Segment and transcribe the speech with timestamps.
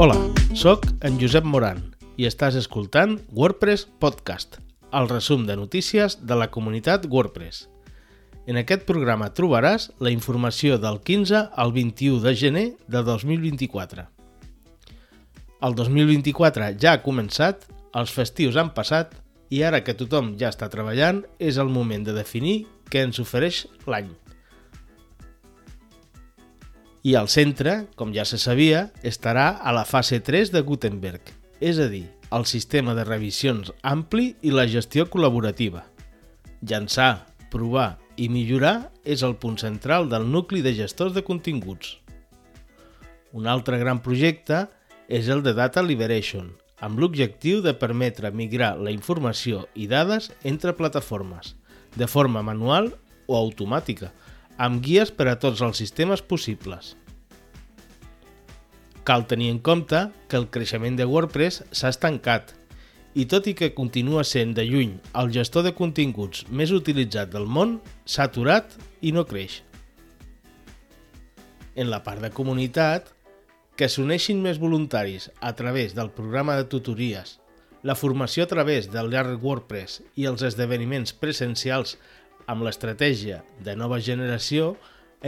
[0.00, 0.14] Hola,
[0.54, 1.80] sóc en Josep Moran
[2.22, 4.60] i estàs escoltant WordPress Podcast,
[4.94, 7.64] el resum de notícies de la comunitat WordPress.
[8.46, 14.06] En aquest programa trobaràs la informació del 15 al 21 de gener de 2024.
[15.66, 19.18] El 2024 ja ha començat, els festius han passat
[19.50, 23.64] i ara que tothom ja està treballant és el moment de definir què ens ofereix
[23.90, 24.14] l'any.
[27.08, 31.78] I al centre, com ja se sabia, estarà a la fase 3 de Gutenberg, és
[31.80, 32.02] a dir,
[32.36, 35.86] el sistema de revisions ampli i la gestió col·laborativa.
[36.60, 41.96] Llançar, provar i millorar és el punt central del nucli de gestors de continguts.
[43.32, 44.66] Un altre gran projecte
[45.08, 46.52] és el de Data Liberation,
[46.84, 51.54] amb l'objectiu de permetre migrar la informació i dades entre plataformes,
[51.96, 52.92] de forma manual
[53.24, 54.12] o automàtica,
[54.58, 56.96] amb guies per a tots els sistemes possibles.
[59.06, 62.52] Cal tenir en compte que el creixement de WordPress s'ha estancat
[63.14, 67.46] i tot i que continua sent de lluny el gestor de continguts més utilitzat del
[67.46, 69.62] món, s'ha aturat i no creix.
[71.78, 73.08] En la part de comunitat,
[73.78, 77.38] que s'uneixin més voluntaris a través del programa de tutories,
[77.86, 81.94] la formació a través del llarg WordPress i els esdeveniments presencials
[82.48, 84.72] amb l'estratègia de nova generació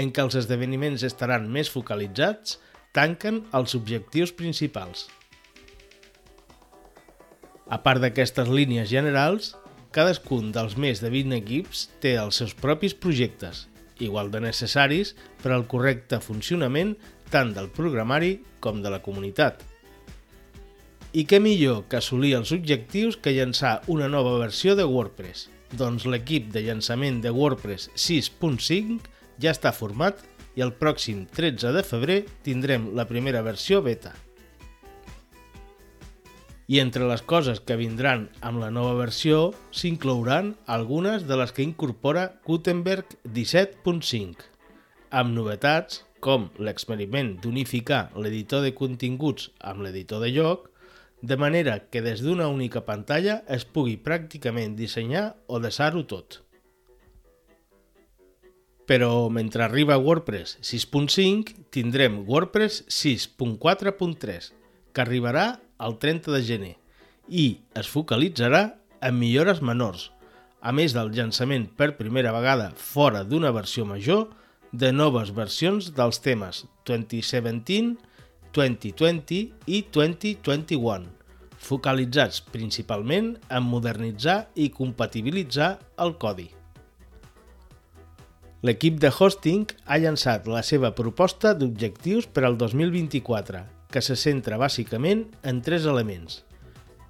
[0.00, 2.58] en què els esdeveniments estaran més focalitzats,
[2.96, 5.06] tanquen els objectius principals.
[7.70, 9.52] A part d'aquestes línies generals,
[9.94, 13.68] cadascun dels més de 20 equips té els seus propis projectes,
[14.00, 16.96] igual de necessaris per al correcte funcionament
[17.30, 19.60] tant del programari com de la comunitat.
[21.12, 26.06] I què millor que assolir els objectius que llançar una nova versió de WordPress– doncs
[26.06, 29.06] l'equip de llançament de WordPress 6.5
[29.42, 30.24] ja està format
[30.58, 34.12] i el pròxim 13 de febrer tindrem la primera versió beta.
[36.70, 41.64] I entre les coses que vindran amb la nova versió s'inclouran algunes de les que
[41.66, 44.46] incorpora Gutenberg 17.5,
[45.10, 50.68] amb novetats com l'experiment d'unificar l'editor de continguts amb l'editor de lloc,
[51.22, 56.40] de manera que des d'una única pantalla es pugui pràcticament dissenyar o desar-ho tot.
[58.88, 64.50] Però mentre arriba WordPress 6.5 tindrem WordPress 6.4.3
[64.92, 66.74] que arribarà el 30 de gener
[67.28, 70.10] i es focalitzarà en millores menors,
[70.60, 74.28] a més del llançament per primera vegada fora d'una versió major
[74.72, 77.96] de noves versions dels temes 2017,
[78.54, 81.06] 2020 i 2021,
[81.60, 86.48] focalitzats principalment en modernitzar i compatibilitzar el codi.
[88.60, 94.58] L'equip de hosting ha llançat la seva proposta d'objectius per al 2024, que se centra
[94.60, 96.42] bàsicament en tres elements.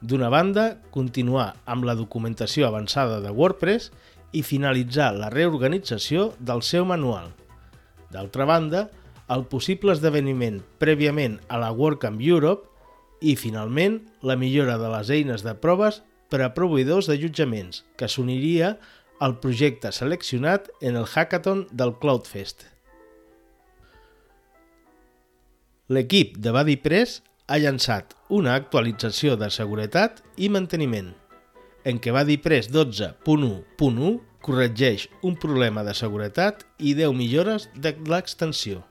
[0.00, 3.90] D'una banda, continuar amb la documentació avançada de WordPress
[4.36, 7.32] i finalitzar la reorganització del seu manual.
[8.12, 8.88] D'altra banda,
[9.28, 12.68] el possible esdeveniment prèviament a la WordCamp Europe
[13.20, 16.02] i, finalment, la millora de les eines de proves
[16.32, 18.76] per a proveïdors d'allotjaments, que s'uniria
[19.20, 22.66] al projecte seleccionat en el hackathon del CloudFest.
[25.88, 31.14] L'equip de BuddyPress ha llançat una actualització de seguretat i manteniment,
[31.88, 38.84] en què BuddyPress 12.1.1 corregeix un problema de seguretat i 10 millores de l'extensió.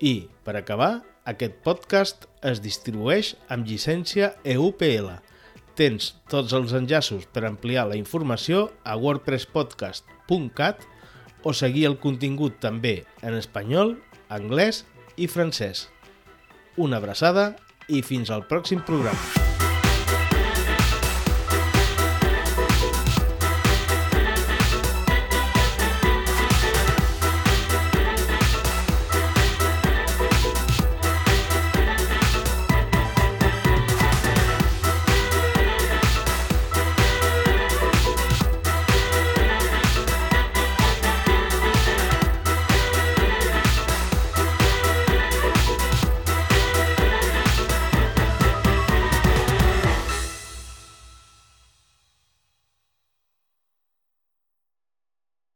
[0.00, 5.10] I, per acabar, aquest podcast es distribueix amb llicència EUPL.
[5.78, 10.86] Tens tots els enllaços per ampliar la informació a wordpresspodcast.cat
[11.42, 13.96] o seguir el contingut també en espanyol,
[14.28, 14.84] anglès
[15.16, 15.88] i francès.
[16.78, 17.52] Una abraçada
[17.88, 19.47] i fins al pròxim programa.